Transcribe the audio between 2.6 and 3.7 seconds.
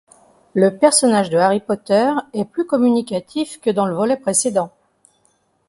communicatif que